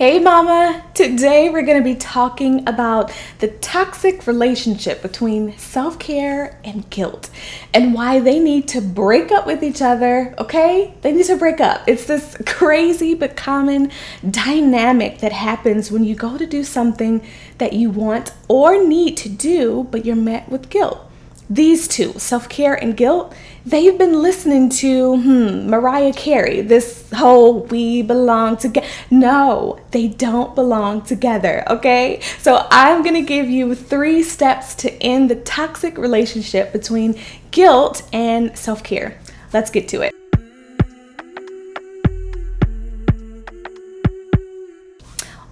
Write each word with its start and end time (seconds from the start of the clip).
Hey, 0.00 0.18
Mama! 0.18 0.82
Today 0.94 1.50
we're 1.50 1.60
going 1.60 1.76
to 1.76 1.84
be 1.84 1.94
talking 1.94 2.66
about 2.66 3.12
the 3.40 3.48
toxic 3.48 4.26
relationship 4.26 5.02
between 5.02 5.58
self 5.58 5.98
care 5.98 6.58
and 6.64 6.88
guilt 6.88 7.28
and 7.74 7.92
why 7.92 8.18
they 8.18 8.38
need 8.38 8.66
to 8.68 8.80
break 8.80 9.30
up 9.30 9.46
with 9.46 9.62
each 9.62 9.82
other, 9.82 10.34
okay? 10.38 10.94
They 11.02 11.12
need 11.12 11.26
to 11.26 11.36
break 11.36 11.60
up. 11.60 11.82
It's 11.86 12.06
this 12.06 12.34
crazy 12.46 13.14
but 13.14 13.36
common 13.36 13.92
dynamic 14.30 15.18
that 15.18 15.32
happens 15.32 15.90
when 15.90 16.04
you 16.04 16.14
go 16.14 16.38
to 16.38 16.46
do 16.46 16.64
something 16.64 17.20
that 17.58 17.74
you 17.74 17.90
want 17.90 18.32
or 18.48 18.82
need 18.82 19.18
to 19.18 19.28
do, 19.28 19.86
but 19.90 20.06
you're 20.06 20.16
met 20.16 20.48
with 20.48 20.70
guilt 20.70 21.09
these 21.50 21.88
two, 21.88 22.12
self 22.12 22.48
care 22.48 22.74
and 22.74 22.96
guilt, 22.96 23.34
they've 23.66 23.98
been 23.98 24.22
listening 24.22 24.70
to 24.70 25.16
hmm, 25.16 25.68
Mariah 25.68 26.12
Carey, 26.12 26.60
this 26.60 27.10
whole 27.12 27.64
we 27.64 28.02
belong 28.02 28.56
together. 28.56 28.86
No, 29.10 29.80
they 29.90 30.06
don't 30.06 30.54
belong 30.54 31.02
together, 31.02 31.64
okay? 31.68 32.20
So 32.38 32.68
I'm 32.70 33.02
gonna 33.02 33.22
give 33.22 33.50
you 33.50 33.74
three 33.74 34.22
steps 34.22 34.76
to 34.76 34.92
end 35.02 35.28
the 35.28 35.36
toxic 35.36 35.98
relationship 35.98 36.72
between 36.72 37.18
guilt 37.50 38.08
and 38.12 38.56
self 38.56 38.84
care. 38.84 39.18
Let's 39.52 39.70
get 39.70 39.88
to 39.88 40.02
it. 40.02 40.19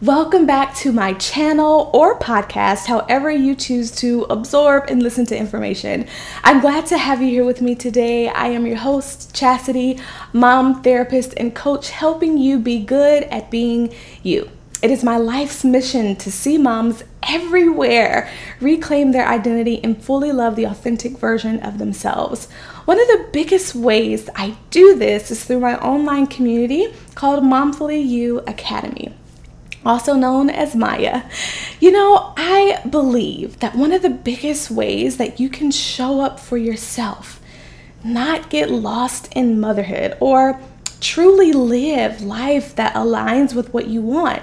Welcome 0.00 0.46
back 0.46 0.76
to 0.76 0.92
my 0.92 1.14
channel 1.14 1.90
or 1.92 2.20
podcast, 2.20 2.86
however 2.86 3.32
you 3.32 3.56
choose 3.56 3.90
to 3.96 4.26
absorb 4.30 4.84
and 4.88 5.02
listen 5.02 5.26
to 5.26 5.36
information. 5.36 6.06
I'm 6.44 6.60
glad 6.60 6.86
to 6.86 6.98
have 6.98 7.20
you 7.20 7.30
here 7.30 7.44
with 7.44 7.60
me 7.60 7.74
today. 7.74 8.28
I 8.28 8.46
am 8.46 8.64
your 8.64 8.76
host, 8.76 9.34
Chastity, 9.34 9.98
mom, 10.32 10.84
therapist, 10.84 11.34
and 11.36 11.52
coach, 11.52 11.90
helping 11.90 12.38
you 12.38 12.60
be 12.60 12.78
good 12.78 13.24
at 13.24 13.50
being 13.50 13.92
you. 14.22 14.48
It 14.82 14.92
is 14.92 15.02
my 15.02 15.16
life's 15.16 15.64
mission 15.64 16.14
to 16.14 16.30
see 16.30 16.58
moms 16.58 17.02
everywhere 17.28 18.30
reclaim 18.60 19.10
their 19.10 19.26
identity 19.26 19.82
and 19.82 20.00
fully 20.00 20.30
love 20.30 20.54
the 20.54 20.66
authentic 20.66 21.18
version 21.18 21.58
of 21.58 21.78
themselves. 21.78 22.48
One 22.84 23.00
of 23.00 23.08
the 23.08 23.30
biggest 23.32 23.74
ways 23.74 24.30
I 24.36 24.56
do 24.70 24.94
this 24.94 25.32
is 25.32 25.42
through 25.42 25.58
my 25.58 25.76
online 25.80 26.28
community 26.28 26.94
called 27.16 27.42
Momfully 27.42 27.98
You 27.98 28.44
Academy 28.46 29.12
also 29.84 30.14
known 30.14 30.50
as 30.50 30.74
Maya. 30.74 31.22
You 31.80 31.92
know, 31.92 32.32
I 32.36 32.80
believe 32.88 33.58
that 33.60 33.74
one 33.74 33.92
of 33.92 34.02
the 34.02 34.10
biggest 34.10 34.70
ways 34.70 35.16
that 35.16 35.38
you 35.40 35.48
can 35.48 35.70
show 35.70 36.20
up 36.20 36.40
for 36.40 36.56
yourself, 36.56 37.40
not 38.04 38.50
get 38.50 38.70
lost 38.70 39.32
in 39.34 39.60
motherhood, 39.60 40.16
or 40.20 40.60
truly 41.00 41.52
live 41.52 42.20
life 42.20 42.74
that 42.76 42.94
aligns 42.94 43.54
with 43.54 43.72
what 43.72 43.86
you 43.86 44.02
want, 44.02 44.42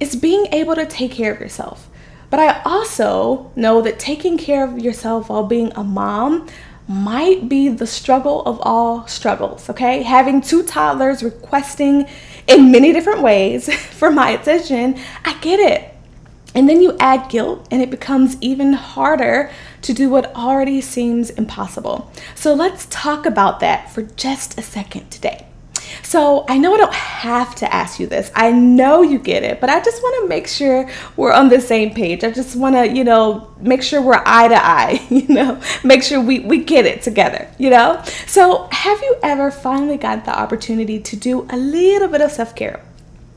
is 0.00 0.16
being 0.16 0.46
able 0.52 0.74
to 0.74 0.86
take 0.86 1.12
care 1.12 1.32
of 1.32 1.40
yourself. 1.40 1.88
But 2.30 2.40
I 2.40 2.62
also 2.64 3.52
know 3.54 3.80
that 3.82 3.98
taking 3.98 4.36
care 4.36 4.64
of 4.64 4.78
yourself 4.78 5.28
while 5.28 5.44
being 5.44 5.72
a 5.76 5.84
mom 5.84 6.48
might 6.86 7.48
be 7.48 7.68
the 7.68 7.86
struggle 7.86 8.42
of 8.42 8.60
all 8.62 9.06
struggles, 9.06 9.70
okay? 9.70 10.02
Having 10.02 10.42
two 10.42 10.62
toddlers 10.62 11.22
requesting 11.22 12.06
in 12.46 12.70
many 12.70 12.92
different 12.92 13.22
ways 13.22 13.72
for 13.90 14.10
my 14.10 14.30
attention, 14.30 14.98
I 15.24 15.38
get 15.40 15.60
it. 15.60 15.90
And 16.54 16.68
then 16.68 16.82
you 16.82 16.96
add 17.00 17.30
guilt, 17.30 17.66
and 17.70 17.82
it 17.82 17.90
becomes 17.90 18.36
even 18.40 18.74
harder 18.74 19.50
to 19.82 19.92
do 19.92 20.08
what 20.08 20.34
already 20.36 20.80
seems 20.80 21.30
impossible. 21.30 22.12
So 22.36 22.54
let's 22.54 22.86
talk 22.90 23.26
about 23.26 23.58
that 23.60 23.90
for 23.90 24.02
just 24.02 24.56
a 24.56 24.62
second 24.62 25.10
today. 25.10 25.46
So 26.04 26.44
I 26.48 26.58
know 26.58 26.74
I 26.74 26.76
don't 26.76 26.94
have 26.94 27.54
to 27.56 27.74
ask 27.74 27.98
you 27.98 28.06
this. 28.06 28.30
I 28.34 28.52
know 28.52 29.00
you 29.00 29.18
get 29.18 29.42
it, 29.42 29.60
but 29.60 29.70
I 29.70 29.82
just 29.82 30.02
want 30.02 30.22
to 30.22 30.28
make 30.28 30.46
sure 30.46 30.88
we're 31.16 31.32
on 31.32 31.48
the 31.48 31.60
same 31.60 31.94
page. 31.94 32.22
I 32.22 32.30
just 32.30 32.56
want 32.56 32.76
to, 32.76 32.88
you 32.88 33.04
know, 33.04 33.50
make 33.58 33.82
sure 33.82 34.02
we're 34.02 34.22
eye 34.24 34.48
to 34.48 34.64
eye, 34.64 35.04
you 35.10 35.26
know, 35.28 35.60
make 35.82 36.02
sure 36.02 36.20
we, 36.20 36.40
we 36.40 36.62
get 36.62 36.84
it 36.84 37.02
together, 37.02 37.50
you 37.58 37.70
know? 37.70 38.02
So 38.26 38.68
have 38.70 39.00
you 39.00 39.16
ever 39.22 39.50
finally 39.50 39.96
got 39.96 40.26
the 40.26 40.38
opportunity 40.38 41.00
to 41.00 41.16
do 41.16 41.48
a 41.50 41.56
little 41.56 42.08
bit 42.08 42.20
of 42.20 42.30
self 42.30 42.54
care? 42.54 42.84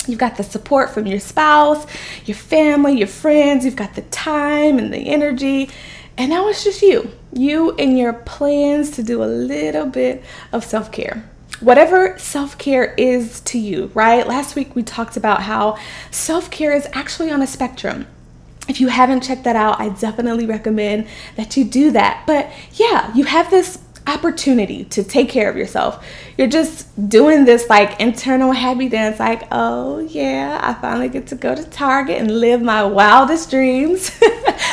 You've 0.05 0.19
got 0.19 0.38
the 0.38 0.44
support 0.44 0.91
from 0.91 1.07
your 1.07 1.19
spouse, 1.19 1.85
your 2.25 2.38
family, 2.38 2.97
your 2.97 3.07
friends, 3.07 3.66
you've 3.66 3.75
got 3.75 3.95
the 3.95 4.03
time 4.03 4.78
and 4.78 4.94
the 4.94 5.09
energy. 5.09 5.69
And 6.17 6.29
now 6.29 6.47
it's 6.49 6.63
just 6.63 6.81
you, 6.81 7.11
you 7.31 7.72
and 7.75 7.97
your 7.97 8.13
plans 8.13 8.91
to 8.91 9.03
do 9.03 9.23
a 9.23 9.25
little 9.25 9.85
bit 9.85 10.23
of 10.51 10.66
self 10.66 10.91
care 10.91 11.29
whatever 11.59 12.18
self 12.18 12.57
care 12.57 12.94
is 12.97 13.41
to 13.41 13.57
you, 13.57 13.91
right? 13.94 14.28
Last 14.28 14.56
week 14.56 14.75
we 14.75 14.84
talked 14.84 15.18
about 15.18 15.44
how 15.44 15.78
self 16.12 16.51
care 16.51 16.73
is 16.73 16.88
actually 16.94 17.31
on 17.31 17.41
a 17.41 17.47
spectrum. 17.47 18.07
If 18.68 18.81
you 18.81 18.90
haven't 18.90 19.22
checked 19.22 19.45
that 19.45 19.56
out, 19.56 19.79
I 19.79 19.90
definitely 19.90 20.46
recommend 20.46 21.07
that 21.38 21.56
you 21.56 21.63
do 21.63 21.91
that. 21.91 22.23
But 22.28 22.51
yeah, 22.73 23.13
you 23.16 23.23
have 23.23 23.50
this 23.50 23.78
opportunity 24.07 24.85
to 24.85 25.03
take 25.03 25.29
care 25.29 25.50
of 25.50 25.57
yourself. 25.57 26.06
You're 26.38 26.47
just 26.47 27.09
doing 27.09 27.45
this 27.45 27.69
like 27.69 28.00
internal 28.00 28.53
happy 28.53 28.88
dance, 28.90 29.19
like, 29.19 29.47
oh 29.51 30.00
yeah, 30.00 30.59
I 30.63 30.73
finally 30.81 31.09
get 31.09 31.28
to 31.28 31.35
go 31.35 31.53
to 31.53 31.63
Target 31.69 32.19
and 32.19 32.40
live 32.40 32.62
my 32.62 32.84
wildest 32.84 33.50
dreams. 33.50 34.17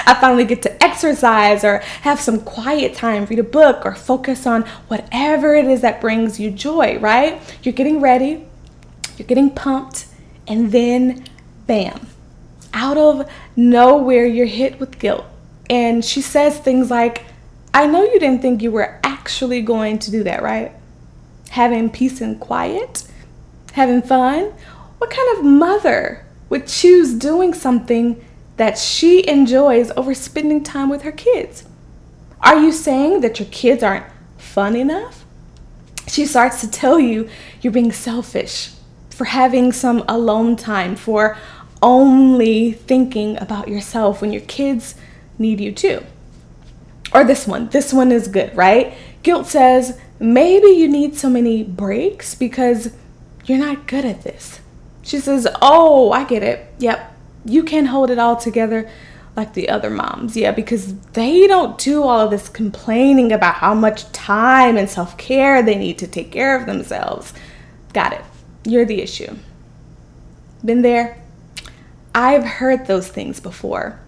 I 0.07 0.17
finally 0.21 0.45
get 0.45 0.63
to 0.63 0.83
exercise 0.83 1.65
or 1.65 1.79
have 2.03 2.21
some 2.21 2.41
quiet 2.41 2.95
time, 2.95 3.27
read 3.27 3.41
a 3.41 3.45
book, 3.45 3.85
or 3.85 3.95
focus 3.95 4.47
on 4.47 4.63
whatever 4.89 5.55
it 5.55 5.67
is 5.67 5.81
that 5.81 6.01
brings 6.01 6.39
you 6.39 6.51
joy, 6.51 6.99
right? 6.99 7.41
You're 7.63 7.75
getting 7.75 8.01
ready, 8.01 8.47
you're 9.19 9.27
getting 9.27 9.51
pumped, 9.51 10.07
and 10.47 10.71
then 10.71 11.25
bam, 11.67 12.07
out 12.73 12.97
of 12.97 13.29
nowhere, 13.57 14.27
you're 14.27 14.47
hit 14.47 14.79
with 14.79 14.99
guilt. 14.99 15.25
And 15.69 16.05
she 16.05 16.21
says 16.21 16.59
things 16.59 16.91
like, 16.91 17.25
I 17.73 17.87
know 17.87 18.05
you 18.05 18.21
didn't 18.21 18.43
think 18.43 18.63
you 18.63 18.71
were 18.71 19.01
actually 19.25 19.63
going 19.63 19.99
to 19.99 20.11
do 20.11 20.23
that, 20.23 20.43
right? 20.43 20.71
Having 21.49 21.89
peace 21.91 22.21
and 22.21 22.39
quiet? 22.39 23.05
Having 23.73 24.03
fun? 24.03 24.53
What 24.99 25.09
kind 25.09 25.39
of 25.39 25.45
mother 25.47 26.27
would 26.51 26.67
choose 26.67 27.15
doing 27.15 27.55
something 27.55 28.23
that 28.59 28.77
she 28.77 29.27
enjoys 29.27 29.91
over 29.93 30.13
spending 30.13 30.63
time 30.63 30.91
with 30.91 31.03
her 31.03 31.11
kids? 31.11 31.65
Are 32.43 32.61
you 32.61 32.71
saying 32.71 33.23
that 33.23 33.39
your 33.39 33.49
kids 33.49 33.83
aren't 33.83 34.05
fun 34.37 34.77
enough? 34.77 35.25
She 36.07 36.27
starts 36.27 36.61
to 36.61 36.71
tell 36.71 37.01
you 37.01 37.27
you're 37.63 37.73
being 37.73 37.93
selfish 37.93 38.73
for 39.09 39.25
having 39.25 39.73
some 39.73 40.05
alone 40.07 40.55
time, 40.55 40.97
for 40.97 41.39
only 41.81 42.73
thinking 42.73 43.39
about 43.39 43.69
yourself 43.69 44.21
when 44.21 44.35
your 44.35 44.43
kids 44.43 44.97
need 45.39 45.61
you 45.61 45.73
too. 45.73 46.05
Or 47.15 47.23
this 47.25 47.47
one, 47.47 47.69
this 47.69 47.93
one 47.93 48.11
is 48.11 48.29
good, 48.29 48.55
right? 48.57 48.93
Guilt 49.25 49.47
says 49.47 49.99
maybe 50.21 50.69
you 50.69 50.87
need 50.87 51.17
so 51.17 51.29
many 51.29 51.65
breaks 51.65 52.35
because 52.35 52.93
you're 53.47 53.59
not 53.59 53.89
good 53.89 54.05
at 54.05 54.23
this. 54.23 54.61
She 55.03 55.19
says, 55.19 55.49
Oh, 55.61 56.13
I 56.13 56.25
get 56.25 56.43
it. 56.43 56.67
Yep, 56.79 57.17
you 57.45 57.65
can't 57.65 57.89
hold 57.89 58.11
it 58.11 58.19
all 58.19 58.37
together 58.37 58.89
like 59.35 59.55
the 59.55 59.69
other 59.71 59.91
moms. 59.91 60.37
Yeah, 60.37 60.53
because 60.53 60.95
they 61.13 61.47
don't 61.47 61.79
do 61.79 62.03
all 62.03 62.21
of 62.21 62.31
this 62.31 62.49
complaining 62.49 63.33
about 63.33 63.57
how 63.57 63.75
much 63.75 64.11
time 64.13 64.77
and 64.77 64.89
self 64.89 65.17
care 65.17 65.63
they 65.63 65.77
need 65.77 65.99
to 65.99 66.07
take 66.07 66.31
care 66.31 66.57
of 66.59 66.67
themselves. 66.67 67.33
Got 67.95 68.13
it. 68.13 68.23
You're 68.67 68.85
the 68.85 69.01
issue. 69.01 69.37
Been 70.65 70.83
there? 70.83 71.23
I've 72.15 72.45
heard 72.45 72.87
those 72.87 73.09
things 73.09 73.41
before. 73.41 73.99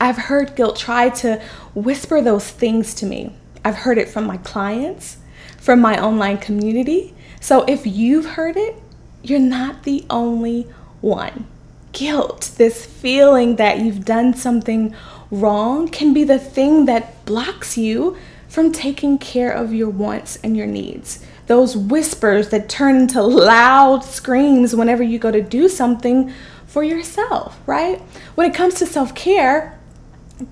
I've 0.00 0.16
heard 0.16 0.56
guilt 0.56 0.76
try 0.76 1.08
to 1.10 1.40
whisper 1.74 2.20
those 2.20 2.50
things 2.50 2.94
to 2.94 3.06
me. 3.06 3.34
I've 3.64 3.76
heard 3.76 3.98
it 3.98 4.08
from 4.08 4.26
my 4.26 4.38
clients, 4.38 5.18
from 5.58 5.80
my 5.80 6.02
online 6.02 6.38
community. 6.38 7.14
So 7.40 7.64
if 7.64 7.86
you've 7.86 8.26
heard 8.26 8.56
it, 8.56 8.76
you're 9.22 9.38
not 9.38 9.84
the 9.84 10.04
only 10.08 10.62
one. 11.00 11.46
Guilt, 11.92 12.52
this 12.56 12.86
feeling 12.86 13.56
that 13.56 13.80
you've 13.80 14.04
done 14.04 14.34
something 14.34 14.94
wrong, 15.30 15.88
can 15.88 16.12
be 16.12 16.24
the 16.24 16.38
thing 16.38 16.86
that 16.86 17.24
blocks 17.24 17.76
you 17.76 18.16
from 18.48 18.72
taking 18.72 19.18
care 19.18 19.50
of 19.50 19.72
your 19.72 19.88
wants 19.88 20.36
and 20.42 20.56
your 20.56 20.66
needs. 20.66 21.24
Those 21.46 21.76
whispers 21.76 22.50
that 22.50 22.68
turn 22.68 22.96
into 22.96 23.22
loud 23.22 24.04
screams 24.04 24.74
whenever 24.74 25.02
you 25.02 25.18
go 25.18 25.30
to 25.30 25.42
do 25.42 25.68
something 25.68 26.32
for 26.66 26.84
yourself, 26.84 27.60
right? 27.66 28.00
When 28.36 28.48
it 28.48 28.54
comes 28.54 28.74
to 28.74 28.86
self 28.86 29.14
care, 29.14 29.79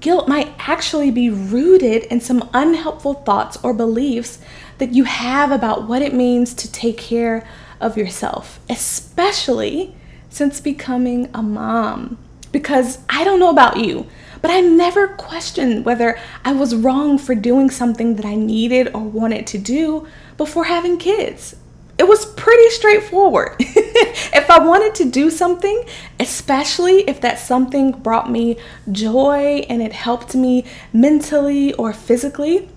guilt 0.00 0.28
might 0.28 0.54
actually 0.58 1.10
be 1.10 1.30
rooted 1.30 2.04
in 2.04 2.20
some 2.20 2.48
unhelpful 2.52 3.14
thoughts 3.14 3.56
or 3.62 3.72
beliefs 3.72 4.38
that 4.78 4.92
you 4.92 5.04
have 5.04 5.50
about 5.50 5.88
what 5.88 6.02
it 6.02 6.14
means 6.14 6.54
to 6.54 6.70
take 6.70 6.98
care 6.98 7.48
of 7.80 7.96
yourself, 7.96 8.60
especially 8.68 9.94
since 10.28 10.60
becoming 10.60 11.28
a 11.34 11.42
mom. 11.42 12.18
Because 12.52 12.98
I 13.08 13.24
don't 13.24 13.40
know 13.40 13.50
about 13.50 13.78
you, 13.78 14.06
but 14.40 14.50
I 14.50 14.60
never 14.60 15.08
questioned 15.08 15.84
whether 15.84 16.18
I 16.44 16.52
was 16.52 16.74
wrong 16.74 17.18
for 17.18 17.34
doing 17.34 17.70
something 17.70 18.16
that 18.16 18.24
I 18.24 18.36
needed 18.36 18.88
or 18.94 19.02
wanted 19.02 19.46
to 19.48 19.58
do 19.58 20.06
before 20.36 20.64
having 20.64 20.96
kids. 20.96 21.56
It 21.98 22.06
was 22.06 22.24
pretty 22.24 22.70
straightforward. 22.70 23.56
if 23.60 24.48
I 24.48 24.58
wanted 24.60 24.94
to 24.96 25.04
do 25.04 25.30
something, 25.30 25.84
especially 26.20 27.00
if 27.08 27.20
that 27.22 27.38
something 27.38 27.90
brought 27.90 28.30
me 28.30 28.56
joy 28.90 29.66
and 29.68 29.82
it 29.82 29.92
helped 29.92 30.34
me 30.34 30.64
mentally 30.92 31.72
or 31.74 31.92
physically, 31.92 32.68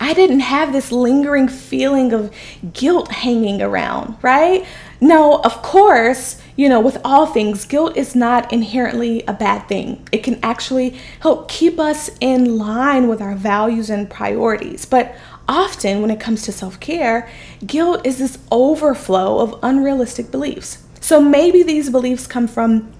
I 0.00 0.14
didn't 0.14 0.40
have 0.40 0.72
this 0.72 0.92
lingering 0.92 1.48
feeling 1.48 2.12
of 2.12 2.32
guilt 2.72 3.10
hanging 3.10 3.62
around, 3.62 4.16
right? 4.22 4.64
No, 5.00 5.40
of 5.42 5.62
course, 5.62 6.40
you 6.56 6.68
know, 6.68 6.80
with 6.80 6.98
all 7.04 7.26
things, 7.26 7.64
guilt 7.64 7.96
is 7.96 8.14
not 8.14 8.52
inherently 8.52 9.22
a 9.28 9.32
bad 9.32 9.68
thing. 9.68 10.06
It 10.12 10.22
can 10.22 10.38
actually 10.42 10.98
help 11.20 11.48
keep 11.48 11.78
us 11.78 12.10
in 12.20 12.58
line 12.58 13.08
with 13.08 13.20
our 13.20 13.34
values 13.34 13.90
and 13.90 14.08
priorities. 14.08 14.86
But 14.86 15.14
often, 15.48 16.00
when 16.02 16.10
it 16.10 16.20
comes 16.20 16.42
to 16.42 16.52
self 16.52 16.80
care, 16.80 17.28
guilt 17.64 18.06
is 18.06 18.18
this 18.18 18.38
overflow 18.50 19.40
of 19.40 19.58
unrealistic 19.62 20.30
beliefs. 20.30 20.82
So 21.00 21.20
maybe 21.20 21.62
these 21.62 21.90
beliefs 21.90 22.26
come 22.26 22.48
from 22.48 22.92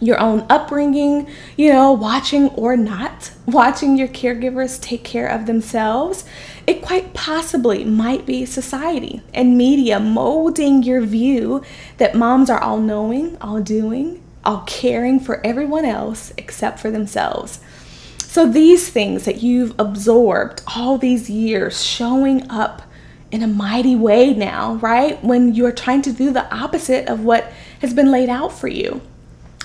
your 0.00 0.20
own 0.20 0.44
upbringing, 0.50 1.26
you 1.56 1.72
know, 1.72 1.92
watching 1.92 2.48
or 2.50 2.76
not 2.76 3.32
watching 3.46 3.96
your 3.96 4.08
caregivers 4.08 4.80
take 4.80 5.04
care 5.04 5.26
of 5.26 5.46
themselves. 5.46 6.24
It 6.66 6.82
quite 6.82 7.14
possibly 7.14 7.84
might 7.84 8.26
be 8.26 8.44
society 8.44 9.22
and 9.32 9.56
media 9.56 10.00
molding 10.00 10.82
your 10.82 11.00
view 11.00 11.62
that 11.98 12.14
moms 12.14 12.50
are 12.50 12.60
all 12.60 12.78
knowing, 12.78 13.36
all 13.40 13.60
doing, 13.60 14.22
all 14.44 14.62
caring 14.66 15.20
for 15.20 15.44
everyone 15.44 15.84
else 15.84 16.32
except 16.36 16.78
for 16.78 16.90
themselves. 16.90 17.60
So 18.34 18.48
these 18.48 18.88
things 18.88 19.26
that 19.26 19.44
you've 19.44 19.76
absorbed 19.78 20.60
all 20.74 20.98
these 20.98 21.30
years 21.30 21.84
showing 21.84 22.50
up 22.50 22.82
in 23.30 23.44
a 23.44 23.46
mighty 23.46 23.94
way 23.94 24.34
now, 24.34 24.74
right? 24.74 25.22
When 25.22 25.54
you're 25.54 25.70
trying 25.70 26.02
to 26.02 26.12
do 26.12 26.32
the 26.32 26.52
opposite 26.52 27.06
of 27.06 27.20
what 27.20 27.44
has 27.80 27.94
been 27.94 28.10
laid 28.10 28.28
out 28.28 28.50
for 28.50 28.66
you. 28.66 29.00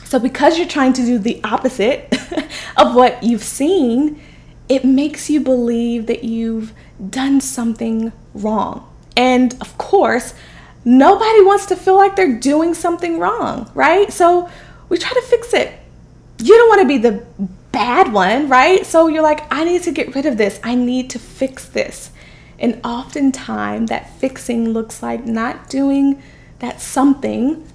So, 0.04 0.20
because 0.20 0.60
you're 0.60 0.68
trying 0.68 0.94
to 0.94 1.02
do 1.04 1.18
the 1.18 1.42
opposite 1.44 2.16
of 2.78 2.94
what 2.94 3.24
you've 3.24 3.42
seen, 3.42 4.22
it 4.68 4.86
makes 4.86 5.32
you 5.32 5.40
believe 5.40 6.06
that 6.06 6.24
you've 6.24 6.72
done 7.10 7.42
something 7.42 8.12
wrong. 8.36 8.88
And 9.18 9.60
of 9.62 9.80
course, 9.80 10.36
nobody 10.86 11.42
wants 11.42 11.66
to 11.66 11.76
feel 11.76 11.98
like 11.98 12.16
they're 12.16 12.38
doing 12.38 12.76
something 12.76 13.18
wrong, 13.18 13.72
right? 13.74 14.14
So, 14.14 14.48
we 14.90 15.00
try 15.00 15.14
to 15.14 15.24
fix 15.24 15.56
it. 15.56 15.74
You 16.38 16.56
don't 16.56 16.70
want 16.70 16.82
to 16.82 16.88
be 16.88 17.00
the 17.00 17.50
bad 17.72 18.12
one, 18.12 18.50
right? 18.50 18.86
So, 18.86 19.08
you're 19.08 19.24
like, 19.24 19.42
I 19.52 19.64
need 19.64 19.84
to 19.84 19.92
get 19.92 20.16
rid 20.16 20.26
of 20.26 20.38
this, 20.38 20.60
I 20.64 20.76
need 20.76 21.10
to 21.12 21.20
fix 21.20 21.66
this. 21.66 22.12
And 22.58 22.82
oftentimes, 22.84 23.90
that 23.90 24.10
fixing 24.20 24.70
looks 24.70 25.02
like 25.02 25.26
not 25.26 25.70
doing 25.70 26.22
that 26.60 26.82
something 26.82 27.66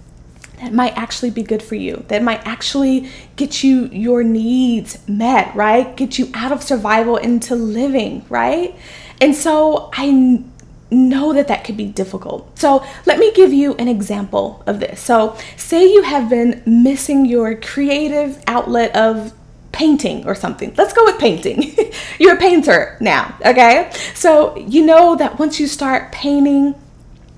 that 0.60 0.72
might 0.72 0.96
actually 0.96 1.30
be 1.30 1.42
good 1.42 1.62
for 1.62 1.74
you, 1.74 2.04
that 2.08 2.22
might 2.22 2.46
actually 2.46 3.10
get 3.36 3.64
you 3.64 3.86
your 3.86 4.22
needs 4.22 4.98
met, 5.08 5.54
right? 5.54 5.96
Get 5.96 6.18
you 6.18 6.30
out 6.34 6.52
of 6.52 6.62
survival 6.62 7.16
into 7.16 7.54
living, 7.54 8.24
right? 8.28 8.74
And 9.20 9.34
so 9.34 9.90
I 9.94 10.44
know 10.90 11.32
that 11.32 11.48
that 11.48 11.64
could 11.64 11.76
be 11.76 11.86
difficult. 11.86 12.58
So 12.58 12.84
let 13.04 13.18
me 13.18 13.32
give 13.32 13.52
you 13.52 13.74
an 13.74 13.88
example 13.88 14.62
of 14.66 14.80
this. 14.80 15.00
So, 15.00 15.36
say 15.56 15.92
you 15.92 16.02
have 16.02 16.28
been 16.28 16.62
missing 16.66 17.26
your 17.26 17.56
creative 17.56 18.42
outlet 18.46 18.94
of 18.94 19.32
painting 19.74 20.26
or 20.26 20.34
something. 20.34 20.72
Let's 20.76 20.92
go 20.92 21.04
with 21.04 21.18
painting. 21.18 21.74
You're 22.18 22.36
a 22.36 22.38
painter 22.38 22.96
now, 23.00 23.36
okay? 23.44 23.90
So, 24.14 24.56
you 24.56 24.86
know 24.86 25.16
that 25.16 25.38
once 25.38 25.58
you 25.58 25.66
start 25.66 26.12
painting, 26.12 26.74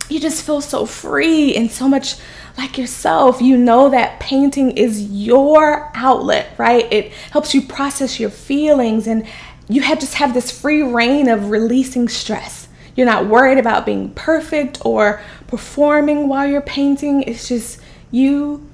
you 0.08 0.20
just 0.20 0.44
feel 0.44 0.60
so 0.60 0.86
free 0.86 1.56
and 1.56 1.70
so 1.70 1.88
much 1.88 2.16
like 2.58 2.78
yourself, 2.78 3.40
you 3.40 3.56
know 3.56 3.90
that 3.90 4.20
painting 4.20 4.72
is 4.72 5.02
your 5.10 5.90
outlet, 5.94 6.54
right? 6.58 6.90
It 6.92 7.12
helps 7.30 7.54
you 7.54 7.62
process 7.62 8.20
your 8.20 8.30
feelings 8.30 9.06
and 9.06 9.26
you 9.68 9.82
have 9.82 9.98
just 9.98 10.14
have 10.14 10.32
this 10.32 10.50
free 10.50 10.82
reign 10.82 11.28
of 11.28 11.50
releasing 11.50 12.08
stress. 12.08 12.68
You're 12.94 13.06
not 13.06 13.26
worried 13.26 13.58
about 13.58 13.84
being 13.84 14.10
perfect 14.14 14.84
or 14.84 15.20
performing 15.48 16.28
while 16.28 16.46
you're 16.46 16.60
painting. 16.60 17.22
It's 17.22 17.48
just 17.48 17.80
you, 18.10 18.66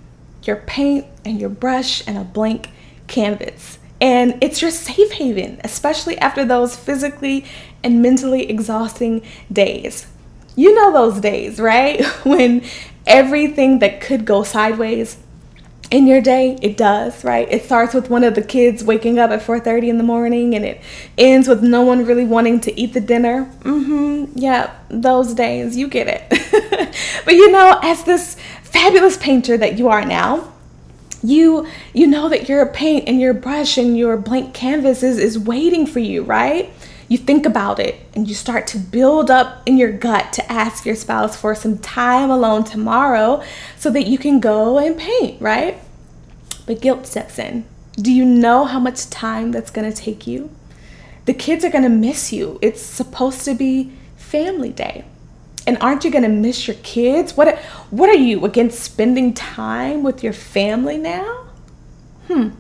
your 0.43 0.57
paint, 0.57 1.07
and 1.25 1.41
your 1.41 1.49
brush, 1.49 2.07
and 2.07 2.19
a 2.19 2.25
blank 2.25 2.71
canvas. 3.13 3.79
And 4.01 4.37
it's 4.41 4.61
your 4.61 4.73
safe 4.73 5.13
haven, 5.13 5.61
especially 5.63 6.19
after 6.19 6.45
those 6.45 6.75
physically 6.75 7.45
and 7.85 8.03
mentally 8.03 8.51
exhausting 8.51 9.23
days. 9.53 10.09
You 10.57 10.75
know 10.75 10.93
those 10.93 11.21
days, 11.21 11.61
right? 11.61 12.05
when 12.25 12.65
everything 13.07 13.79
that 13.79 14.01
could 14.01 14.25
go 14.25 14.43
sideways 14.43 15.19
in 15.91 16.07
your 16.07 16.23
day 16.23 16.57
it 16.63 16.77
does 16.77 17.23
right 17.23 17.49
it 17.51 17.65
starts 17.65 17.93
with 17.93 18.09
one 18.09 18.25
of 18.25 18.35
the 18.35 18.41
kids 18.41 18.83
waking 18.83 19.19
up 19.19 19.31
at 19.31 19.41
4.30 19.41 19.89
in 19.89 19.99
the 19.99 20.05
morning 20.05 20.55
and 20.55 20.65
it 20.65 20.81
ends 21.19 21.47
with 21.47 21.63
no 21.63 21.83
one 21.83 22.07
really 22.07 22.25
wanting 22.25 22.61
to 22.61 22.81
eat 22.81 22.95
the 22.95 23.01
dinner 23.01 23.45
mm-hmm 23.61 24.25
yeah 24.35 24.73
those 24.89 25.35
days 25.35 25.77
you 25.77 25.89
get 25.89 26.07
it 26.09 26.95
but 27.27 27.35
you 27.35 27.51
know 27.51 27.79
as 27.83 28.05
this 28.05 28.37
fabulous 28.63 29.19
painter 29.19 29.59
that 29.59 29.79
you 29.79 29.89
are 29.89 30.05
now 30.05 30.52
you 31.23 31.67
you 31.93 32.07
know 32.07 32.29
that 32.29 32.49
your 32.49 32.67
paint 32.67 33.09
and 33.09 33.21
your 33.21 33.35
brush 33.35 33.79
and 33.79 33.97
your 33.97 34.17
blank 34.17 34.53
canvas 34.53 35.03
is, 35.03 35.19
is 35.19 35.39
waiting 35.39 35.87
for 35.87 36.01
you 36.01 36.23
right 36.23 36.73
you 37.13 37.19
think 37.19 37.45
about 37.45 37.79
it 37.79 38.01
and 38.15 38.27
you 38.27 38.35
start 38.35 38.67
to 38.69 38.79
build 38.79 39.31
up 39.31 39.63
in 39.67 39.77
your 39.77 39.93
gut 39.93 40.33
to 40.33 40.51
ask 40.51 40.87
your 40.87 40.97
spouse 40.97 41.37
for 41.37 41.55
some 41.55 41.77
time 41.77 42.31
alone 42.31 42.65
tomorrow 42.65 43.43
so 43.77 43.91
that 43.91 44.07
you 44.07 44.17
can 44.17 44.41
go 44.41 44.79
and 44.79 44.97
paint, 44.97 45.39
right? 45.39 45.79
But 46.65 46.81
guilt 46.81 47.07
steps 47.07 47.39
in. 47.39 47.67
Do 47.97 48.11
you 48.11 48.25
know 48.25 48.65
how 48.65 48.81
much 48.81 49.11
time 49.11 49.53
that's 49.53 49.71
going 49.71 49.93
to 49.93 49.95
take 49.95 50.27
you? 50.27 50.51
The 51.27 51.35
kids 51.35 51.67
are 51.67 51.71
going 51.71 51.85
to 51.85 51.91
miss 51.91 52.33
you. 52.33 52.59
It's 52.63 52.81
supposed 52.81 53.45
to 53.45 53.55
be 53.55 53.93
family 54.17 54.71
day. 54.71 55.05
And 55.67 55.79
aren't 55.81 56.05
you 56.05 56.11
going 56.11 56.25
to 56.25 56.29
miss 56.29 56.67
your 56.67 56.77
kids? 56.83 57.37
What 57.37 57.59
what 57.91 58.09
are 58.09 58.15
you 58.15 58.45
against 58.45 58.81
spending 58.81 59.33
time 59.33 60.03
with 60.03 60.23
your 60.23 60.33
family 60.33 60.99
now? 60.99 61.47
Hmm. 62.29 62.51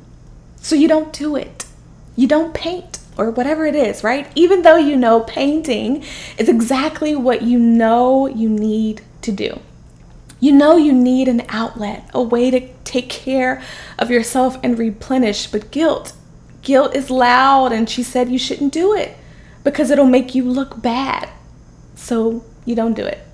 So 0.56 0.76
you 0.76 0.88
don't 0.88 1.12
do 1.12 1.34
it. 1.37 1.66
You 2.14 2.28
don't 2.28 2.54
paint 2.54 2.99
or 3.16 3.31
whatever 3.31 3.66
it 3.66 3.75
is, 3.75 4.04
right? 4.04 4.31
Even 4.34 4.62
though 4.62 4.76
you 4.76 4.96
know 4.96 5.20
painting 5.20 6.04
is 6.38 6.49
exactly 6.49 7.16
what 7.16 7.43
you 7.43 7.58
know 7.58 8.26
you 8.26 8.49
need 8.49 9.02
to 9.22 9.32
do. 9.32 9.60
You 10.40 10.52
know 10.52 10.76
you 10.76 10.93
need 10.93 11.28
an 11.28 11.43
outlet, 11.48 12.08
a 12.12 12.22
way 12.22 12.50
to 12.50 12.69
take 12.84 13.08
care 13.08 13.62
of 13.98 14.10
yourself 14.10 14.58
and 14.62 14.79
replenish, 14.79 15.46
but 15.46 15.70
guilt, 15.70 16.15
guilt 16.62 16.94
is 16.96 17.10
loud 17.10 17.72
and 17.72 17.88
she 17.88 18.03
said 18.03 18.29
you 18.29 18.38
shouldn't 18.38 18.72
do 18.72 18.94
it 18.94 19.17
because 19.62 19.91
it'll 19.91 20.06
make 20.06 20.34
you 20.34 20.44
look 20.44 20.82
bad. 20.82 21.31
So 21.94 22.44
you 22.64 22.74
don't 22.74 22.94
do 22.94 23.04
it. 23.04 23.26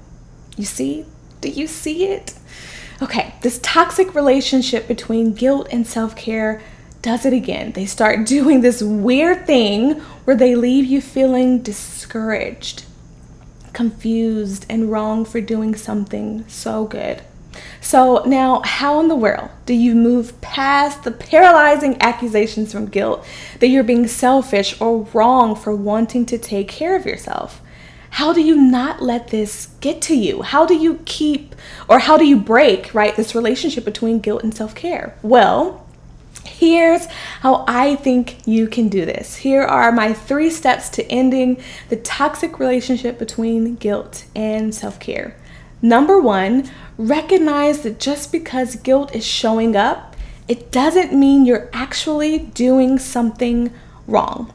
You 0.56 0.64
see? 0.64 1.04
Do 1.40 1.48
you 1.48 1.66
see 1.66 2.06
it? 2.06 2.34
Okay, 3.00 3.34
this 3.42 3.60
toxic 3.62 4.14
relationship 4.14 4.88
between 4.88 5.32
guilt 5.32 5.68
and 5.70 5.86
self 5.86 6.16
care 6.16 6.60
does 7.00 7.24
it 7.24 7.32
again. 7.32 7.72
They 7.72 7.86
start 7.86 8.26
doing 8.26 8.60
this 8.60 8.82
weird 8.82 9.46
thing 9.46 10.00
where 10.24 10.36
they 10.36 10.56
leave 10.56 10.84
you 10.84 11.00
feeling 11.00 11.62
discouraged, 11.62 12.84
confused, 13.72 14.66
and 14.68 14.90
wrong 14.90 15.24
for 15.24 15.40
doing 15.40 15.74
something 15.74 16.44
so 16.48 16.86
good. 16.86 17.22
So, 17.80 18.22
now 18.24 18.62
how 18.64 19.00
in 19.00 19.08
the 19.08 19.16
world 19.16 19.50
do 19.64 19.74
you 19.74 19.94
move 19.94 20.40
past 20.40 21.04
the 21.04 21.10
paralyzing 21.10 22.00
accusations 22.00 22.72
from 22.72 22.86
guilt 22.86 23.24
that 23.60 23.68
you're 23.68 23.84
being 23.84 24.06
selfish 24.06 24.80
or 24.80 25.08
wrong 25.14 25.54
for 25.54 25.74
wanting 25.74 26.26
to 26.26 26.38
take 26.38 26.68
care 26.68 26.96
of 26.96 27.06
yourself? 27.06 27.60
How 28.10 28.32
do 28.32 28.40
you 28.40 28.56
not 28.56 29.02
let 29.02 29.28
this 29.28 29.68
get 29.80 30.00
to 30.02 30.16
you? 30.16 30.42
How 30.42 30.66
do 30.66 30.74
you 30.74 31.00
keep 31.04 31.54
or 31.88 31.98
how 31.98 32.16
do 32.16 32.26
you 32.26 32.38
break, 32.38 32.94
right, 32.94 33.14
this 33.14 33.34
relationship 33.34 33.84
between 33.84 34.20
guilt 34.20 34.42
and 34.42 34.54
self 34.54 34.74
care? 34.74 35.16
Well, 35.22 35.84
Here's 36.58 37.06
how 37.40 37.64
I 37.68 37.94
think 37.94 38.44
you 38.44 38.66
can 38.66 38.88
do 38.88 39.04
this. 39.04 39.36
Here 39.36 39.62
are 39.62 39.92
my 39.92 40.12
three 40.12 40.50
steps 40.50 40.88
to 40.90 41.06
ending 41.08 41.62
the 41.88 41.96
toxic 41.96 42.58
relationship 42.58 43.16
between 43.16 43.76
guilt 43.76 44.24
and 44.34 44.74
self 44.74 44.98
care. 44.98 45.36
Number 45.80 46.20
one, 46.20 46.68
recognize 46.96 47.82
that 47.82 48.00
just 48.00 48.32
because 48.32 48.74
guilt 48.74 49.14
is 49.14 49.24
showing 49.24 49.76
up, 49.76 50.16
it 50.48 50.72
doesn't 50.72 51.12
mean 51.12 51.46
you're 51.46 51.70
actually 51.72 52.38
doing 52.38 52.98
something 52.98 53.72
wrong. 54.08 54.52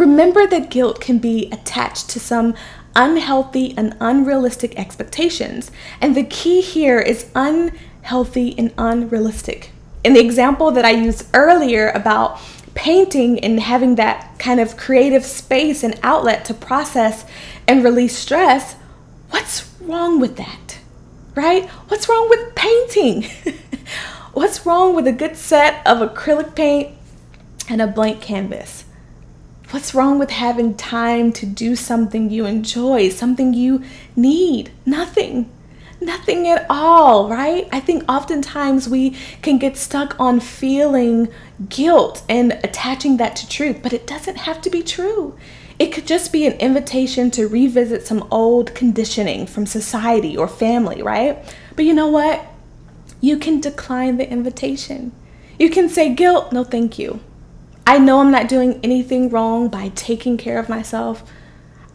Remember 0.00 0.46
that 0.46 0.70
guilt 0.70 1.00
can 1.00 1.18
be 1.18 1.48
attached 1.52 2.10
to 2.10 2.18
some 2.18 2.54
unhealthy 2.96 3.74
and 3.76 3.96
unrealistic 4.00 4.76
expectations, 4.76 5.70
and 6.00 6.16
the 6.16 6.24
key 6.24 6.60
here 6.60 6.98
is 6.98 7.30
unhealthy 7.36 8.58
and 8.58 8.72
unrealistic 8.76 9.70
in 10.04 10.14
the 10.14 10.20
example 10.20 10.70
that 10.70 10.84
I 10.84 10.90
used 10.90 11.26
earlier 11.34 11.90
about 11.90 12.40
painting 12.74 13.38
and 13.40 13.60
having 13.60 13.96
that 13.96 14.38
kind 14.38 14.60
of 14.60 14.76
creative 14.76 15.24
space 15.24 15.82
and 15.82 15.98
outlet 16.02 16.44
to 16.46 16.54
process 16.54 17.24
and 17.68 17.84
release 17.84 18.16
stress, 18.16 18.74
what's 19.30 19.70
wrong 19.80 20.20
with 20.20 20.36
that? 20.36 20.78
Right? 21.34 21.68
What's 21.88 22.08
wrong 22.08 22.28
with 22.28 22.54
painting? 22.54 23.26
What's 24.32 24.64
wrong 24.64 24.94
with 24.94 25.06
a 25.06 25.12
good 25.12 25.36
set 25.36 25.84
of 25.86 25.98
acrylic 25.98 26.54
paint 26.54 26.94
and 27.68 27.82
a 27.82 27.86
blank 27.86 28.20
canvas? 28.20 28.84
What's 29.70 29.94
wrong 29.94 30.18
with 30.18 30.30
having 30.30 30.74
time 30.74 31.30
to 31.34 31.46
do 31.46 31.76
something 31.76 32.28
you 32.28 32.44
enjoy, 32.44 33.08
something 33.10 33.54
you 33.54 33.84
need? 34.16 34.72
Nothing. 34.84 35.48
Nothing 36.00 36.48
at 36.48 36.66
all, 36.68 37.28
right? 37.28 37.68
I 37.70 37.78
think 37.78 38.02
oftentimes 38.08 38.88
we 38.88 39.10
can 39.42 39.58
get 39.58 39.76
stuck 39.76 40.18
on 40.18 40.40
feeling 40.40 41.28
guilt 41.68 42.24
and 42.28 42.54
attaching 42.64 43.18
that 43.18 43.36
to 43.36 43.48
truth, 43.48 43.78
but 43.80 43.92
it 43.92 44.08
doesn't 44.08 44.38
have 44.38 44.60
to 44.62 44.70
be 44.70 44.82
true. 44.82 45.38
It 45.78 45.92
could 45.92 46.06
just 46.06 46.32
be 46.32 46.46
an 46.46 46.54
invitation 46.54 47.30
to 47.30 47.46
revisit 47.46 48.04
some 48.04 48.26
old 48.28 48.74
conditioning 48.74 49.46
from 49.46 49.66
society 49.66 50.36
or 50.36 50.48
family, 50.48 51.00
right? 51.00 51.38
But 51.76 51.84
you 51.84 51.94
know 51.94 52.08
what? 52.08 52.44
You 53.20 53.38
can 53.38 53.60
decline 53.60 54.16
the 54.16 54.28
invitation. 54.28 55.12
You 55.60 55.70
can 55.70 55.88
say, 55.88 56.12
guilt, 56.12 56.52
no 56.52 56.64
thank 56.64 56.98
you. 56.98 57.20
I 57.90 57.98
know 57.98 58.20
I'm 58.20 58.30
not 58.30 58.48
doing 58.48 58.78
anything 58.84 59.30
wrong 59.30 59.66
by 59.66 59.88
taking 59.96 60.36
care 60.36 60.60
of 60.60 60.68
myself. 60.68 61.28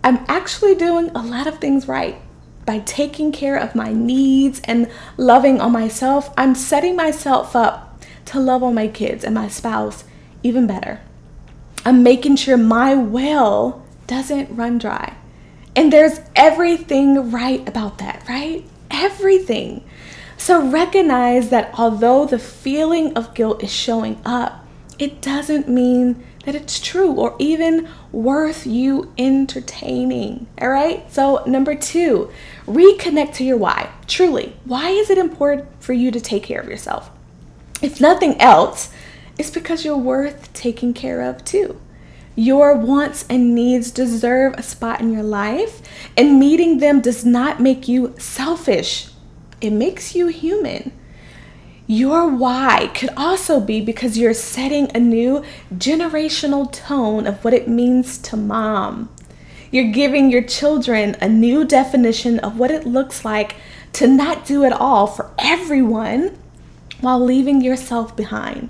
I'm 0.03 0.25
actually 0.27 0.75
doing 0.75 1.09
a 1.11 1.23
lot 1.23 1.47
of 1.47 1.59
things 1.59 1.87
right. 1.87 2.17
By 2.65 2.79
taking 2.79 3.31
care 3.31 3.55
of 3.55 3.75
my 3.75 3.93
needs 3.93 4.59
and 4.65 4.91
loving 5.15 5.61
on 5.61 5.71
myself, 5.71 6.33
I'm 6.37 6.53
setting 6.53 6.97
myself 6.97 7.55
up 7.55 8.03
to 8.25 8.41
love 8.41 8.61
on 8.61 8.75
my 8.75 8.89
kids 8.89 9.23
and 9.23 9.33
my 9.33 9.47
spouse 9.47 10.03
even 10.43 10.67
better. 10.67 10.99
I'm 11.85 12.03
making 12.03 12.35
sure 12.35 12.57
my 12.57 12.93
well 12.93 13.85
doesn't 14.05 14.53
run 14.53 14.79
dry. 14.79 15.15
And 15.77 15.93
there's 15.93 16.19
everything 16.35 17.31
right 17.31 17.65
about 17.69 17.99
that, 17.99 18.21
right? 18.27 18.65
Everything. 18.91 19.81
So 20.35 20.67
recognize 20.67 21.51
that 21.51 21.73
although 21.79 22.25
the 22.25 22.37
feeling 22.37 23.13
of 23.13 23.33
guilt 23.33 23.63
is 23.63 23.71
showing 23.71 24.19
up, 24.25 24.64
it 24.97 25.21
doesn't 25.21 25.67
mean 25.67 26.23
that 26.45 26.55
it's 26.55 26.79
true 26.79 27.11
or 27.11 27.35
even 27.39 27.87
worth 28.11 28.65
you 28.65 29.11
entertaining. 29.17 30.47
All 30.61 30.69
right. 30.69 31.11
So, 31.11 31.43
number 31.45 31.75
two, 31.75 32.31
reconnect 32.65 33.33
to 33.35 33.43
your 33.43 33.57
why. 33.57 33.89
Truly, 34.07 34.55
why 34.65 34.89
is 34.89 35.09
it 35.09 35.17
important 35.17 35.67
for 35.81 35.93
you 35.93 36.11
to 36.11 36.21
take 36.21 36.43
care 36.43 36.61
of 36.61 36.69
yourself? 36.69 37.09
If 37.81 37.99
nothing 37.99 38.39
else, 38.39 38.91
it's 39.37 39.49
because 39.49 39.83
you're 39.83 39.97
worth 39.97 40.53
taking 40.53 40.93
care 40.93 41.21
of 41.21 41.43
too. 41.43 41.79
Your 42.35 42.75
wants 42.75 43.25
and 43.29 43.55
needs 43.55 43.91
deserve 43.91 44.53
a 44.55 44.63
spot 44.63 45.01
in 45.01 45.11
your 45.11 45.23
life, 45.23 45.81
and 46.17 46.39
meeting 46.39 46.79
them 46.79 46.99
does 46.99 47.25
not 47.25 47.61
make 47.61 47.87
you 47.87 48.13
selfish, 48.17 49.09
it 49.61 49.71
makes 49.71 50.15
you 50.15 50.27
human. 50.27 50.91
Your 51.87 52.27
why 52.27 52.89
could 52.95 53.11
also 53.15 53.59
be 53.59 53.79
because 53.79 54.17
you're 54.17 54.33
setting 54.33 54.89
a 54.95 54.99
new 54.99 55.43
generational 55.71 56.71
tone 56.71 57.27
of 57.27 57.43
what 57.43 57.53
it 57.53 57.67
means 57.67 58.17
to 58.19 58.35
mom. 58.35 59.09
You're 59.69 59.91
giving 59.91 60.31
your 60.31 60.41
children 60.41 61.15
a 61.21 61.29
new 61.29 61.63
definition 61.63 62.39
of 62.39 62.57
what 62.57 62.71
it 62.71 62.87
looks 62.87 63.23
like 63.23 63.57
to 63.93 64.07
not 64.07 64.47
do 64.47 64.63
it 64.63 64.73
all 64.73 65.05
for 65.05 65.29
everyone 65.37 66.35
while 67.01 67.23
leaving 67.23 67.61
yourself 67.61 68.15
behind. 68.15 68.69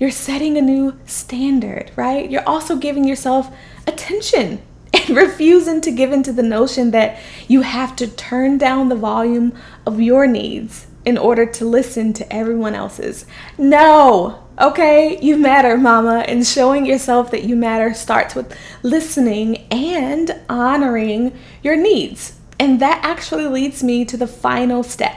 You're 0.00 0.10
setting 0.10 0.58
a 0.58 0.62
new 0.62 0.98
standard, 1.06 1.92
right? 1.94 2.28
You're 2.28 2.48
also 2.48 2.74
giving 2.74 3.04
yourself 3.04 3.48
attention 3.86 4.60
and 4.92 5.10
refusing 5.10 5.80
to 5.82 5.92
give 5.92 6.12
in 6.12 6.24
to 6.24 6.32
the 6.32 6.42
notion 6.42 6.90
that 6.90 7.20
you 7.46 7.62
have 7.62 7.94
to 7.96 8.08
turn 8.08 8.58
down 8.58 8.88
the 8.88 8.96
volume 8.96 9.52
of 9.86 10.00
your 10.00 10.26
needs 10.26 10.88
in 11.06 11.16
order 11.16 11.46
to 11.46 11.64
listen 11.64 12.12
to 12.12 12.30
everyone 12.32 12.74
else's. 12.74 13.24
No, 13.56 14.44
okay? 14.60 15.18
You 15.22 15.38
matter, 15.38 15.78
mama. 15.78 16.24
And 16.26 16.46
showing 16.46 16.84
yourself 16.84 17.30
that 17.30 17.44
you 17.44 17.56
matter 17.56 17.94
starts 17.94 18.34
with 18.34 18.54
listening 18.82 19.68
and 19.70 20.38
honoring 20.50 21.32
your 21.62 21.76
needs. 21.76 22.38
And 22.58 22.80
that 22.80 23.00
actually 23.04 23.46
leads 23.46 23.82
me 23.84 24.04
to 24.04 24.16
the 24.16 24.26
final 24.26 24.82
step, 24.82 25.14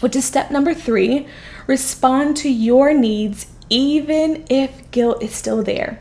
which 0.00 0.14
is 0.14 0.24
step 0.24 0.50
number 0.50 0.74
three 0.74 1.26
respond 1.66 2.36
to 2.36 2.48
your 2.48 2.94
needs 2.94 3.46
even 3.68 4.44
if 4.48 4.88
guilt 4.92 5.20
is 5.22 5.34
still 5.34 5.62
there. 5.62 6.00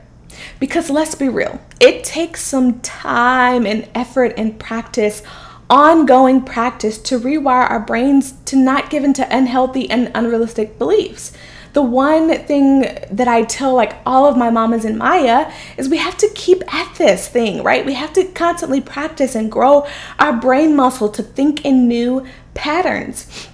Because 0.60 0.90
let's 0.90 1.16
be 1.16 1.30
real, 1.30 1.60
it 1.80 2.04
takes 2.04 2.42
some 2.42 2.80
time 2.82 3.66
and 3.66 3.88
effort 3.96 4.34
and 4.38 4.60
practice 4.60 5.24
ongoing 5.70 6.42
practice 6.42 6.98
to 7.00 7.20
rewire 7.20 7.70
our 7.70 7.80
brains 7.80 8.34
to 8.46 8.56
not 8.56 8.90
give 8.90 9.04
into 9.04 9.28
unhealthy 9.36 9.90
and 9.90 10.12
unrealistic 10.14 10.78
beliefs. 10.78 11.34
The 11.74 11.82
one 11.82 12.30
thing 12.46 12.82
that 13.12 13.28
I 13.28 13.44
tell 13.44 13.74
like 13.74 13.98
all 14.06 14.26
of 14.26 14.38
my 14.38 14.50
mamas 14.50 14.86
in 14.86 14.98
Maya 14.98 15.52
is 15.76 15.90
we 15.90 15.98
have 15.98 16.18
to 16.20 16.32
keep 16.34 16.64
at 16.74 16.96
this 16.96 17.28
thing, 17.28 17.64
right? 17.64 17.86
We 17.86 17.96
have 17.96 18.14
to 18.14 18.24
constantly 18.26 18.80
practice 18.80 19.36
and 19.36 19.52
grow 19.52 19.86
our 20.18 20.32
brain 20.32 20.76
muscle 20.76 21.10
to 21.10 21.22
think 21.22 21.66
in 21.66 21.88
new 21.88 22.26
patterns. 22.54 23.50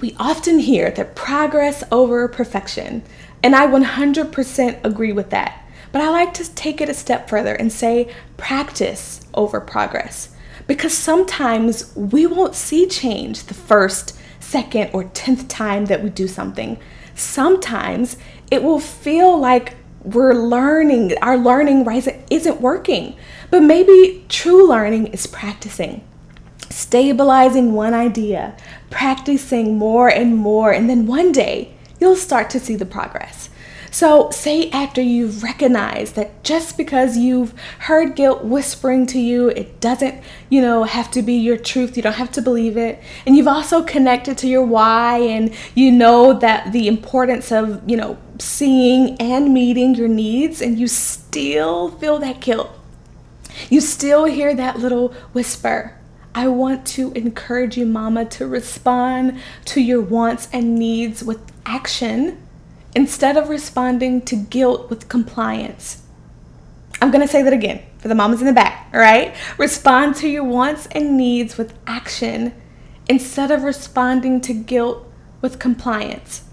We 0.00 0.14
often 0.18 0.60
hear 0.60 0.90
that 0.92 1.16
progress 1.16 1.82
over 1.90 2.28
perfection, 2.28 3.02
and 3.42 3.56
I 3.56 3.66
100% 3.66 4.84
agree 4.84 5.12
with 5.12 5.30
that. 5.30 5.64
But 5.90 6.02
I 6.02 6.10
like 6.10 6.34
to 6.34 6.54
take 6.54 6.80
it 6.80 6.88
a 6.88 6.94
step 6.94 7.28
further 7.28 7.54
and 7.54 7.72
say 7.72 8.14
practice 8.36 9.22
over 9.34 9.60
progress. 9.60 10.35
Because 10.66 10.92
sometimes 10.92 11.94
we 11.94 12.26
won't 12.26 12.54
see 12.54 12.86
change 12.86 13.44
the 13.44 13.54
first, 13.54 14.18
second, 14.40 14.90
or 14.92 15.04
tenth 15.04 15.48
time 15.48 15.86
that 15.86 16.02
we 16.02 16.10
do 16.10 16.26
something. 16.26 16.78
Sometimes 17.14 18.16
it 18.50 18.62
will 18.62 18.80
feel 18.80 19.38
like 19.38 19.74
we're 20.02 20.34
learning, 20.34 21.16
our 21.18 21.36
learning 21.36 21.86
isn't 22.30 22.60
working. 22.60 23.16
But 23.50 23.62
maybe 23.62 24.24
true 24.28 24.68
learning 24.68 25.08
is 25.08 25.26
practicing, 25.26 26.04
stabilizing 26.70 27.72
one 27.72 27.94
idea, 27.94 28.56
practicing 28.90 29.78
more 29.78 30.08
and 30.08 30.36
more, 30.36 30.72
and 30.72 30.88
then 30.88 31.06
one 31.06 31.32
day 31.32 31.74
you'll 32.00 32.16
start 32.16 32.50
to 32.50 32.60
see 32.60 32.76
the 32.76 32.86
progress. 32.86 33.50
So, 33.96 34.28
say 34.28 34.68
after 34.72 35.00
you've 35.00 35.42
recognized 35.42 36.16
that 36.16 36.44
just 36.44 36.76
because 36.76 37.16
you've 37.16 37.58
heard 37.78 38.14
guilt 38.14 38.44
whispering 38.44 39.06
to 39.06 39.18
you, 39.18 39.48
it 39.48 39.80
doesn't, 39.80 40.22
you 40.50 40.60
know, 40.60 40.84
have 40.84 41.10
to 41.12 41.22
be 41.22 41.32
your 41.32 41.56
truth. 41.56 41.96
You 41.96 42.02
don't 42.02 42.12
have 42.12 42.30
to 42.32 42.42
believe 42.42 42.76
it. 42.76 43.02
And 43.24 43.38
you've 43.38 43.48
also 43.48 43.82
connected 43.82 44.36
to 44.36 44.48
your 44.48 44.66
why 44.66 45.20
and 45.20 45.54
you 45.74 45.90
know 45.90 46.34
that 46.34 46.72
the 46.72 46.88
importance 46.88 47.50
of, 47.50 47.88
you 47.88 47.96
know, 47.96 48.18
seeing 48.38 49.16
and 49.18 49.54
meeting 49.54 49.94
your 49.94 50.08
needs 50.08 50.60
and 50.60 50.78
you 50.78 50.88
still 50.88 51.92
feel 51.92 52.18
that 52.18 52.40
guilt. 52.40 52.78
You 53.70 53.80
still 53.80 54.26
hear 54.26 54.54
that 54.54 54.78
little 54.78 55.14
whisper. 55.32 55.96
I 56.34 56.48
want 56.48 56.86
to 56.88 57.12
encourage 57.12 57.78
you, 57.78 57.86
mama, 57.86 58.26
to 58.26 58.46
respond 58.46 59.40
to 59.64 59.80
your 59.80 60.02
wants 60.02 60.50
and 60.52 60.78
needs 60.78 61.24
with 61.24 61.40
action 61.64 62.45
instead 62.96 63.36
of 63.36 63.50
responding 63.50 64.22
to 64.22 64.34
guilt 64.34 64.88
with 64.88 65.06
compliance. 65.06 66.02
I'm 67.02 67.10
going 67.10 67.20
to 67.20 67.30
say 67.30 67.42
that 67.42 67.52
again 67.52 67.82
for 67.98 68.08
the 68.08 68.14
mamas 68.14 68.40
in 68.40 68.46
the 68.46 68.54
back, 68.54 68.88
all 68.94 68.98
right? 68.98 69.34
Respond 69.58 70.16
to 70.16 70.28
your 70.28 70.42
wants 70.42 70.86
and 70.92 71.14
needs 71.14 71.58
with 71.58 71.74
action 71.86 72.54
instead 73.06 73.50
of 73.50 73.64
responding 73.64 74.40
to 74.40 74.54
guilt 74.54 75.06
with 75.42 75.58
compliance. 75.58 76.44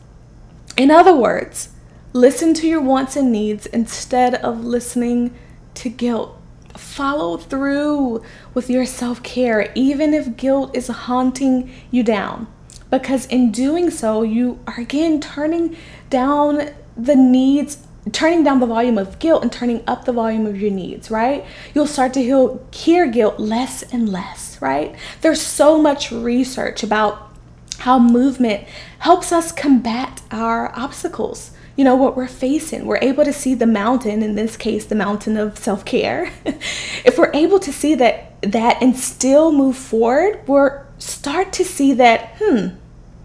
In 0.75 0.91
other 0.91 1.15
words, 1.15 1.69
listen 2.11 2.53
to 2.55 2.67
your 2.67 2.81
wants 2.81 3.15
and 3.15 3.31
needs 3.31 3.65
instead 3.67 4.35
of 4.35 4.65
listening 4.65 5.33
to 5.75 5.87
guilt. 5.87 6.37
Follow 6.75 7.37
through 7.37 8.21
with 8.53 8.69
your 8.69 8.85
self 8.85 9.23
care, 9.23 9.71
even 9.75 10.13
if 10.13 10.35
guilt 10.35 10.75
is 10.75 10.87
haunting 10.89 11.71
you 11.89 12.03
down 12.03 12.47
because 12.93 13.25
in 13.25 13.51
doing 13.51 13.89
so, 13.89 14.21
you 14.21 14.59
are 14.67 14.79
again 14.79 15.19
turning 15.19 15.75
down 16.13 16.69
the 16.95 17.15
needs 17.15 17.79
turning 18.11 18.43
down 18.43 18.59
the 18.59 18.67
volume 18.67 18.97
of 18.97 19.17
guilt 19.17 19.41
and 19.41 19.51
turning 19.51 19.81
up 19.87 20.05
the 20.05 20.11
volume 20.11 20.45
of 20.45 20.59
your 20.59 20.69
needs, 20.69 21.09
right? 21.09 21.43
You'll 21.73 21.87
start 21.87 22.13
to 22.13 22.21
heal, 22.21 22.65
hear 22.71 23.07
guilt 23.07 23.39
less 23.39 23.81
and 23.81 24.09
less, 24.09 24.61
right? 24.61 24.95
There's 25.21 25.41
so 25.41 25.81
much 25.81 26.11
research 26.11 26.83
about 26.83 27.33
how 27.79 27.97
movement 27.97 28.67
helps 28.99 29.31
us 29.31 29.51
combat 29.51 30.21
our 30.31 30.77
obstacles. 30.77 31.51
You 31.75 31.85
know, 31.85 31.95
what 31.95 32.15
we're 32.15 32.27
facing. 32.27 32.85
We're 32.85 32.99
able 33.01 33.25
to 33.25 33.33
see 33.33 33.55
the 33.55 33.65
mountain, 33.65 34.21
in 34.21 34.35
this 34.35 34.55
case, 34.57 34.85
the 34.85 34.93
mountain 34.93 35.37
of 35.37 35.57
self 35.57 35.83
care. 35.83 36.31
if 36.45 37.17
we're 37.17 37.31
able 37.33 37.57
to 37.59 37.73
see 37.73 37.95
that, 37.95 38.39
that 38.43 38.79
and 38.79 38.95
still 38.95 39.51
move 39.51 39.75
forward, 39.75 40.47
we're 40.47 40.85
start 40.99 41.51
to 41.53 41.65
see 41.65 41.93
that, 41.93 42.35
hmm, 42.37 42.75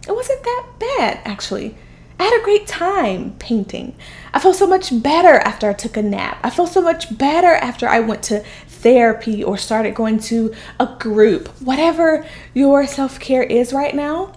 it 0.08 0.14
wasn't 0.14 0.42
that 0.42 0.66
bad 0.78 1.20
actually. 1.26 1.76
I 2.18 2.24
had 2.24 2.40
a 2.40 2.44
great 2.44 2.66
time 2.66 3.36
painting. 3.38 3.94
I 4.34 4.40
felt 4.40 4.56
so 4.56 4.66
much 4.66 5.02
better 5.02 5.38
after 5.40 5.68
I 5.70 5.72
took 5.72 5.96
a 5.96 6.02
nap. 6.02 6.38
I 6.42 6.50
felt 6.50 6.70
so 6.70 6.82
much 6.82 7.16
better 7.16 7.54
after 7.54 7.88
I 7.88 8.00
went 8.00 8.24
to 8.24 8.44
therapy 8.66 9.42
or 9.42 9.56
started 9.56 9.94
going 9.94 10.18
to 10.20 10.54
a 10.80 10.86
group, 10.98 11.48
whatever 11.60 12.26
your 12.54 12.86
self 12.86 13.20
care 13.20 13.42
is 13.42 13.72
right 13.72 13.94
now, 13.94 14.32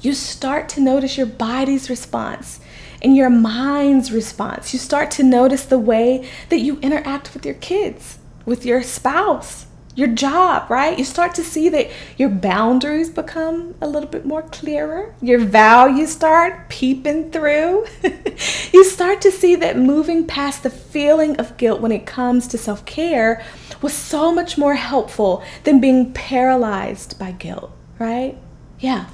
you 0.00 0.12
start 0.14 0.68
to 0.70 0.80
notice 0.80 1.16
your 1.16 1.26
body's 1.26 1.90
response 1.90 2.60
and 3.02 3.16
your 3.16 3.30
mind's 3.30 4.12
response. 4.12 4.72
You 4.72 4.78
start 4.78 5.10
to 5.12 5.22
notice 5.22 5.64
the 5.64 5.78
way 5.78 6.28
that 6.48 6.60
you 6.60 6.78
interact 6.80 7.34
with 7.34 7.44
your 7.44 7.54
kids, 7.54 8.18
with 8.44 8.64
your 8.64 8.82
spouse, 8.82 9.65
your 9.96 10.08
job, 10.08 10.70
right? 10.70 10.96
You 10.96 11.04
start 11.04 11.34
to 11.36 11.42
see 11.42 11.68
that 11.70 11.90
your 12.18 12.28
boundaries 12.28 13.08
become 13.08 13.74
a 13.80 13.88
little 13.88 14.08
bit 14.08 14.26
more 14.26 14.42
clearer. 14.42 15.14
Your 15.22 15.40
values 15.40 16.12
start 16.12 16.68
peeping 16.68 17.32
through. 17.32 17.86
you 18.72 18.84
start 18.84 19.22
to 19.22 19.32
see 19.32 19.56
that 19.56 19.78
moving 19.78 20.26
past 20.26 20.62
the 20.62 20.70
feeling 20.70 21.36
of 21.38 21.56
guilt 21.56 21.80
when 21.80 21.92
it 21.92 22.06
comes 22.06 22.46
to 22.48 22.58
self 22.58 22.84
care 22.84 23.42
was 23.80 23.94
so 23.94 24.32
much 24.32 24.58
more 24.58 24.74
helpful 24.74 25.42
than 25.64 25.80
being 25.80 26.12
paralyzed 26.12 27.18
by 27.18 27.32
guilt, 27.32 27.72
right? 27.98 28.36
Yeah, 28.78 29.06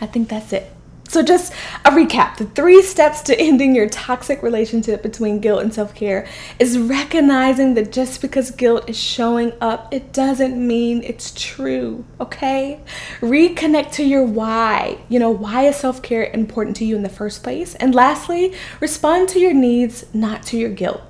I 0.00 0.06
think 0.06 0.30
that's 0.30 0.52
it. 0.52 0.72
So, 1.10 1.24
just 1.24 1.52
a 1.84 1.90
recap 1.90 2.36
the 2.36 2.44
three 2.44 2.82
steps 2.82 3.20
to 3.22 3.36
ending 3.36 3.74
your 3.74 3.88
toxic 3.88 4.44
relationship 4.44 5.02
between 5.02 5.40
guilt 5.40 5.60
and 5.60 5.74
self 5.74 5.92
care 5.92 6.24
is 6.60 6.78
recognizing 6.78 7.74
that 7.74 7.90
just 7.90 8.22
because 8.22 8.52
guilt 8.52 8.88
is 8.88 8.96
showing 8.96 9.52
up, 9.60 9.92
it 9.92 10.12
doesn't 10.12 10.56
mean 10.56 11.02
it's 11.02 11.32
true, 11.32 12.04
okay? 12.20 12.78
Reconnect 13.20 13.90
to 13.94 14.04
your 14.04 14.22
why. 14.22 14.98
You 15.08 15.18
know, 15.18 15.30
why 15.30 15.64
is 15.64 15.74
self 15.74 16.00
care 16.00 16.30
important 16.32 16.76
to 16.76 16.84
you 16.84 16.94
in 16.94 17.02
the 17.02 17.08
first 17.08 17.42
place? 17.42 17.74
And 17.74 17.92
lastly, 17.92 18.54
respond 18.78 19.30
to 19.30 19.40
your 19.40 19.52
needs, 19.52 20.04
not 20.14 20.44
to 20.44 20.56
your 20.56 20.70
guilt. 20.70 21.02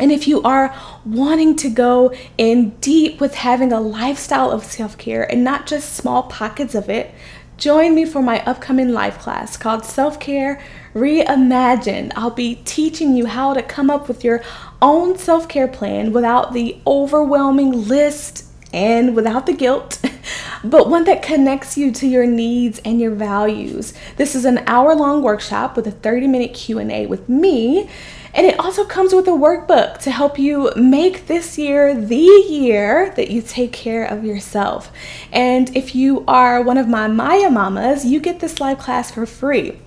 And 0.00 0.10
if 0.10 0.26
you 0.26 0.42
are 0.42 0.74
wanting 1.04 1.56
to 1.56 1.68
go 1.68 2.14
in 2.38 2.70
deep 2.80 3.20
with 3.20 3.34
having 3.34 3.70
a 3.70 3.80
lifestyle 3.80 4.50
of 4.50 4.64
self 4.64 4.96
care 4.96 5.30
and 5.30 5.44
not 5.44 5.66
just 5.66 5.92
small 5.92 6.24
pockets 6.24 6.74
of 6.74 6.88
it, 6.88 7.14
Join 7.60 7.94
me 7.94 8.06
for 8.06 8.22
my 8.22 8.42
upcoming 8.46 8.88
life 8.88 9.18
class 9.18 9.58
called 9.58 9.84
Self 9.84 10.18
Care 10.18 10.62
Reimagined. 10.94 12.10
I'll 12.16 12.30
be 12.30 12.54
teaching 12.64 13.14
you 13.14 13.26
how 13.26 13.52
to 13.52 13.62
come 13.62 13.90
up 13.90 14.08
with 14.08 14.24
your 14.24 14.42
own 14.80 15.18
self 15.18 15.46
care 15.46 15.68
plan 15.68 16.14
without 16.14 16.54
the 16.54 16.80
overwhelming 16.86 17.86
list 17.86 18.46
and 18.72 19.14
without 19.14 19.44
the 19.44 19.52
guilt, 19.52 20.00
but 20.64 20.88
one 20.88 21.04
that 21.04 21.22
connects 21.22 21.76
you 21.76 21.92
to 21.92 22.06
your 22.06 22.24
needs 22.24 22.78
and 22.82 22.98
your 22.98 23.14
values. 23.14 23.92
This 24.16 24.34
is 24.34 24.46
an 24.46 24.64
hour-long 24.66 25.22
workshop 25.22 25.76
with 25.76 25.86
a 25.86 25.92
30-minute 25.92 26.54
Q&A 26.54 27.04
with 27.08 27.28
me 27.28 27.90
and 28.34 28.46
it 28.46 28.58
also 28.58 28.84
comes 28.84 29.12
with 29.12 29.26
a 29.28 29.32
workbook 29.32 29.98
to 29.98 30.10
help 30.10 30.38
you 30.38 30.72
make 30.76 31.26
this 31.26 31.58
year 31.58 31.94
the 31.94 32.16
year 32.16 33.12
that 33.16 33.30
you 33.30 33.42
take 33.42 33.72
care 33.72 34.04
of 34.04 34.24
yourself. 34.24 34.92
And 35.32 35.76
if 35.76 35.94
you 35.94 36.24
are 36.26 36.62
one 36.62 36.78
of 36.78 36.88
my 36.88 37.08
Maya 37.08 37.50
Mamas, 37.50 38.04
you 38.04 38.20
get 38.20 38.40
this 38.40 38.60
live 38.60 38.78
class 38.78 39.10
for 39.10 39.26
free 39.26 39.78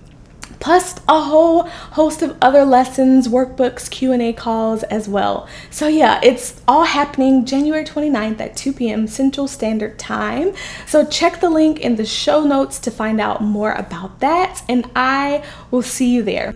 plus 0.64 0.96
a 1.10 1.22
whole 1.22 1.64
host 1.64 2.22
of 2.22 2.38
other 2.42 2.64
lessons, 2.64 3.28
workbooks, 3.28 3.92
Q&A 3.92 4.32
calls 4.32 4.84
as 4.84 5.10
well. 5.10 5.46
So 5.70 5.88
yeah, 5.88 6.22
it's 6.24 6.62
all 6.70 6.86
happening 6.86 7.46
January 7.46 7.84
29th 7.84 8.40
at 8.40 8.56
2 8.56 8.72
p.m. 8.72 9.06
Central 9.06 9.50
Standard 9.50 10.00
Time. 10.00 10.54
So 10.88 11.06
check 11.06 11.42
the 11.42 11.50
link 11.50 11.82
in 11.82 11.98
the 11.98 12.06
show 12.06 12.46
notes 12.46 12.80
to 12.80 12.92
find 12.92 13.20
out 13.20 13.42
more 13.42 13.74
about 13.74 14.22
that 14.22 14.64
and 14.70 14.90
I 14.96 15.44
will 15.70 15.82
see 15.82 16.14
you 16.14 16.24
there. 16.24 16.56